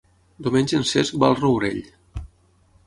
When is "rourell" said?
1.41-1.81